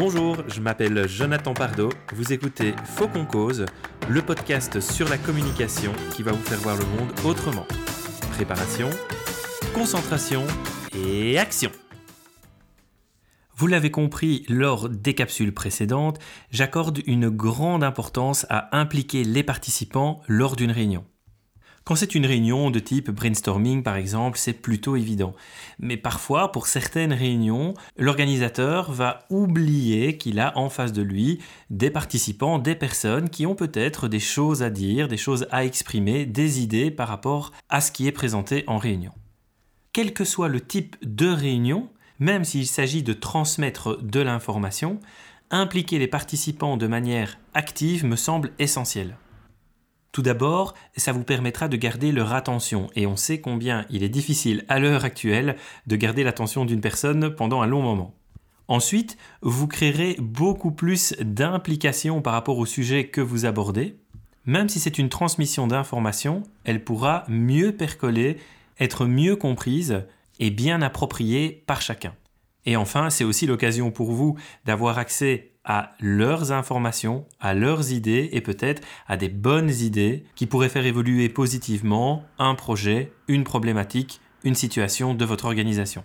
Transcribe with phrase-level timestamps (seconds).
[0.00, 1.90] Bonjour, je m'appelle Jonathan Pardo.
[2.14, 3.66] Vous écoutez Faux qu'on cause,
[4.08, 7.66] le podcast sur la communication qui va vous faire voir le monde autrement.
[8.30, 8.88] Préparation,
[9.74, 10.46] concentration
[10.96, 11.70] et action.
[13.54, 16.18] Vous l'avez compris lors des capsules précédentes,
[16.50, 21.04] j'accorde une grande importance à impliquer les participants lors d'une réunion.
[21.84, 25.34] Quand c'est une réunion de type brainstorming par exemple, c'est plutôt évident.
[25.78, 31.40] Mais parfois, pour certaines réunions, l'organisateur va oublier qu'il a en face de lui
[31.70, 36.26] des participants, des personnes qui ont peut-être des choses à dire, des choses à exprimer,
[36.26, 39.12] des idées par rapport à ce qui est présenté en réunion.
[39.92, 41.88] Quel que soit le type de réunion,
[42.20, 45.00] même s'il s'agit de transmettre de l'information,
[45.50, 49.16] impliquer les participants de manière active me semble essentiel.
[50.12, 54.08] Tout d'abord, ça vous permettra de garder leur attention, et on sait combien il est
[54.08, 55.56] difficile à l'heure actuelle
[55.86, 58.14] de garder l'attention d'une personne pendant un long moment.
[58.66, 63.96] Ensuite, vous créerez beaucoup plus d'implication par rapport au sujet que vous abordez.
[64.46, 68.38] Même si c'est une transmission d'informations, elle pourra mieux percoler,
[68.78, 70.04] être mieux comprise
[70.38, 72.14] et bien appropriée par chacun.
[72.66, 78.30] Et enfin, c'est aussi l'occasion pour vous d'avoir accès à leurs informations, à leurs idées
[78.32, 84.20] et peut-être à des bonnes idées qui pourraient faire évoluer positivement un projet, une problématique,
[84.44, 86.02] une situation de votre organisation.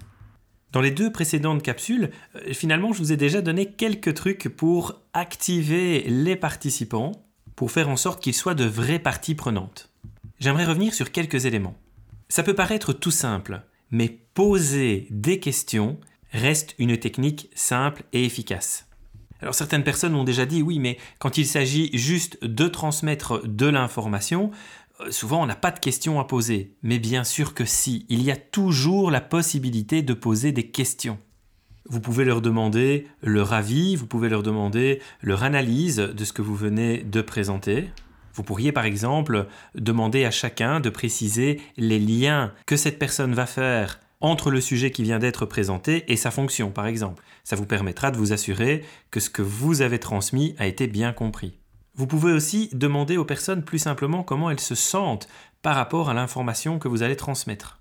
[0.71, 5.01] Dans les deux précédentes capsules, euh, finalement, je vous ai déjà donné quelques trucs pour
[5.13, 7.13] activer les participants,
[7.55, 9.89] pour faire en sorte qu'ils soient de vraies parties prenantes.
[10.39, 11.77] J'aimerais revenir sur quelques éléments.
[12.27, 15.97] Ça peut paraître tout simple, mais poser des questions
[16.33, 18.84] reste une technique simple et efficace.
[19.45, 23.67] Alors certaines personnes m'ont déjà dit oui, mais quand il s'agit juste de transmettre de
[23.67, 24.49] l'information,
[25.01, 26.73] euh, souvent on n'a pas de questions à poser.
[26.81, 31.19] Mais bien sûr que si, il y a toujours la possibilité de poser des questions.
[31.87, 36.41] Vous pouvez leur demander leur avis, vous pouvez leur demander leur analyse de ce que
[36.41, 37.91] vous venez de présenter.
[38.33, 43.45] Vous pourriez par exemple demander à chacun de préciser les liens que cette personne va
[43.45, 47.23] faire entre le sujet qui vient d'être présenté et sa fonction, par exemple.
[47.43, 51.13] Ça vous permettra de vous assurer que ce que vous avez transmis a été bien
[51.13, 51.59] compris.
[51.93, 55.27] Vous pouvez aussi demander aux personnes plus simplement comment elles se sentent
[55.61, 57.79] par rapport à l'information que vous allez transmettre.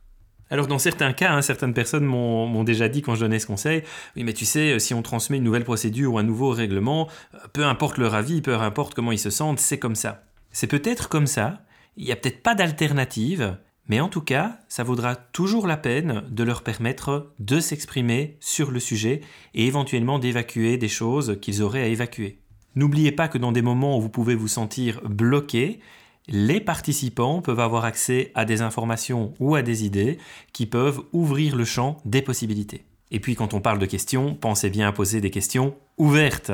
[0.51, 3.83] Alors dans certains cas, hein, certaines personnes m'ont déjà dit quand je donnais ce conseil,
[4.15, 7.39] oui mais tu sais, si on transmet une nouvelle procédure ou un nouveau règlement, euh,
[7.55, 10.25] peu importe leur avis, peu importe comment ils se sentent, c'est comme ça.
[10.53, 11.63] C'est peut-être comme ça,
[11.97, 13.57] il n'y a peut-être pas d'alternative,
[13.89, 18.71] mais en tout cas, ça vaudra toujours la peine de leur permettre de s'exprimer sur
[18.71, 19.21] le sujet
[19.55, 22.39] et éventuellement d'évacuer des choses qu'ils auraient à évacuer.
[22.77, 25.81] N'oubliez pas que dans des moments où vous pouvez vous sentir bloqué,
[26.27, 30.19] les participants peuvent avoir accès à des informations ou à des idées
[30.53, 32.85] qui peuvent ouvrir le champ des possibilités.
[33.11, 36.53] Et puis quand on parle de questions, pensez bien à poser des questions ouvertes.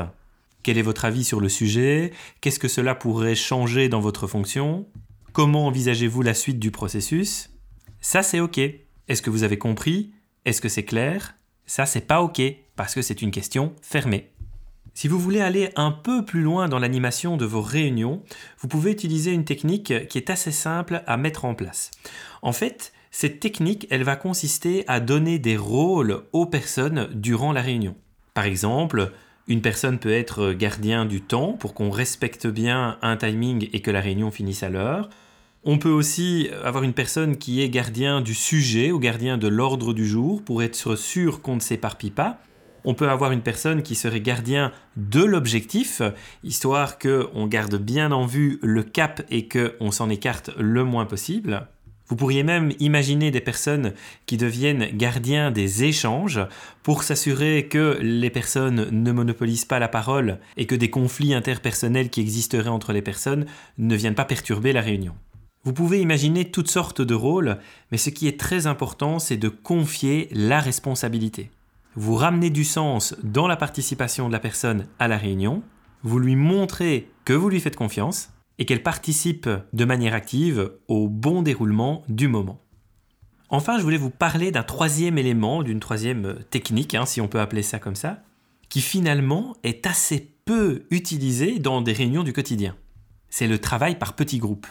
[0.62, 2.12] Quel est votre avis sur le sujet?
[2.40, 4.86] Qu'est-ce que cela pourrait changer dans votre fonction?
[5.32, 7.50] Comment envisagez-vous la suite du processus?
[8.00, 8.58] Ça, c'est OK.
[8.58, 10.12] Est-ce que vous avez compris?
[10.44, 11.36] Est-ce que c'est clair?
[11.66, 12.42] Ça, c'est pas OK,
[12.74, 14.32] parce que c'est une question fermée.
[14.92, 18.22] Si vous voulez aller un peu plus loin dans l'animation de vos réunions,
[18.58, 21.92] vous pouvez utiliser une technique qui est assez simple à mettre en place.
[22.42, 27.62] En fait, cette technique, elle va consister à donner des rôles aux personnes durant la
[27.62, 27.94] réunion.
[28.34, 29.12] Par exemple,
[29.48, 33.90] une personne peut être gardien du temps pour qu'on respecte bien un timing et que
[33.90, 35.08] la réunion finisse à l'heure.
[35.64, 39.92] On peut aussi avoir une personne qui est gardien du sujet ou gardien de l'ordre
[39.92, 42.38] du jour pour être sûr qu'on ne s'éparpille pas.
[42.84, 46.00] On peut avoir une personne qui serait gardien de l'objectif,
[46.44, 51.66] histoire qu'on garde bien en vue le cap et qu'on s'en écarte le moins possible.
[52.10, 53.94] Vous pourriez même imaginer des personnes
[54.26, 56.40] qui deviennent gardiens des échanges
[56.82, 62.10] pour s'assurer que les personnes ne monopolisent pas la parole et que des conflits interpersonnels
[62.10, 63.46] qui existeraient entre les personnes
[63.78, 65.14] ne viennent pas perturber la réunion.
[65.62, 67.58] Vous pouvez imaginer toutes sortes de rôles,
[67.92, 71.50] mais ce qui est très important, c'est de confier la responsabilité.
[71.94, 75.62] Vous ramenez du sens dans la participation de la personne à la réunion,
[76.02, 78.30] vous lui montrez que vous lui faites confiance,
[78.60, 82.60] et qu'elle participe de manière active au bon déroulement du moment.
[83.48, 87.40] Enfin, je voulais vous parler d'un troisième élément, d'une troisième technique, hein, si on peut
[87.40, 88.22] appeler ça comme ça,
[88.68, 92.76] qui finalement est assez peu utilisé dans des réunions du quotidien.
[93.30, 94.66] C'est le travail par petits groupes.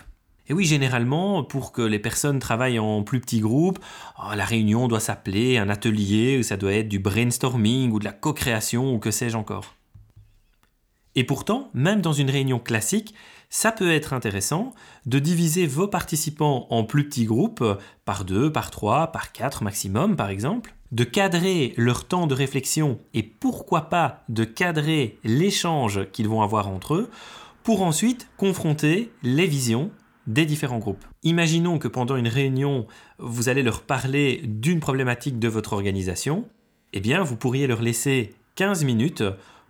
[0.48, 3.80] Et oui, généralement, pour que les personnes travaillent en plus petits groupes,
[4.20, 8.06] oh, la réunion doit s'appeler un atelier, ou ça doit être du brainstorming ou de
[8.06, 9.76] la co-création ou que sais-je encore.
[11.20, 13.14] Et pourtant, même dans une réunion classique,
[13.50, 14.72] ça peut être intéressant
[15.06, 17.62] de diviser vos participants en plus petits groupes,
[18.06, 23.00] par deux, par trois, par quatre maximum par exemple, de cadrer leur temps de réflexion
[23.14, 27.10] et pourquoi pas de cadrer l'échange qu'ils vont avoir entre eux
[27.64, 29.92] pour ensuite confronter les visions
[30.26, 31.04] des différents groupes.
[31.24, 32.88] Imaginons que pendant une réunion,
[33.18, 36.48] vous allez leur parler d'une problématique de votre organisation,
[36.94, 39.24] eh bien vous pourriez leur laisser 15 minutes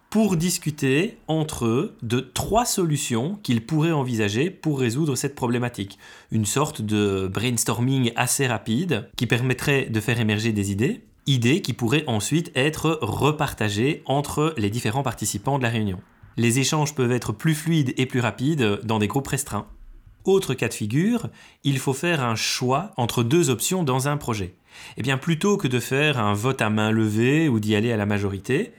[0.10, 6.00] pour discuter entre eux de trois solutions qu'ils pourraient envisager pour résoudre cette problématique.
[6.32, 11.74] Une sorte de brainstorming assez rapide qui permettrait de faire émerger des idées, idées qui
[11.74, 16.00] pourraient ensuite être repartagées entre les différents participants de la réunion.
[16.38, 19.68] Les échanges peuvent être plus fluides et plus rapides dans des groupes restreints.
[20.26, 21.30] Autre cas de figure,
[21.64, 24.56] il faut faire un choix entre deux options dans un projet.
[24.98, 27.98] Eh bien, plutôt que de faire un vote à main levée ou d'y aller à
[27.98, 28.74] la majorité,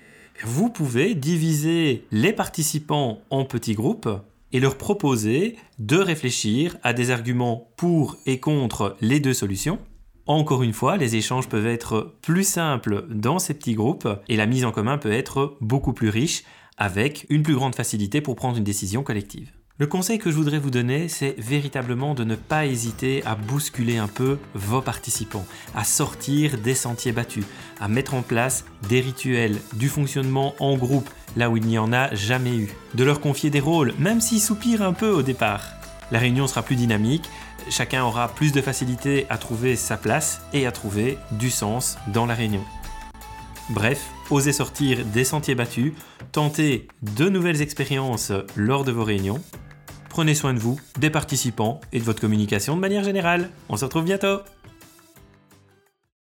[0.45, 4.09] vous pouvez diviser les participants en petits groupes
[4.53, 9.79] et leur proposer de réfléchir à des arguments pour et contre les deux solutions.
[10.27, 14.47] Encore une fois, les échanges peuvent être plus simples dans ces petits groupes et la
[14.47, 16.45] mise en commun peut être beaucoup plus riche
[16.77, 19.51] avec une plus grande facilité pour prendre une décision collective.
[19.81, 23.97] Le conseil que je voudrais vous donner, c'est véritablement de ne pas hésiter à bousculer
[23.97, 27.47] un peu vos participants, à sortir des sentiers battus,
[27.81, 31.95] à mettre en place des rituels, du fonctionnement en groupe, là où il n'y en
[31.95, 35.65] a jamais eu, de leur confier des rôles, même s'ils soupirent un peu au départ.
[36.11, 37.31] La réunion sera plus dynamique,
[37.71, 42.27] chacun aura plus de facilité à trouver sa place et à trouver du sens dans
[42.27, 42.65] la réunion.
[43.71, 45.95] Bref, osez sortir des sentiers battus,
[46.33, 49.41] tentez de nouvelles expériences lors de vos réunions
[50.21, 53.49] Prenez soin de vous, des participants et de votre communication de manière générale.
[53.71, 54.41] On se retrouve bientôt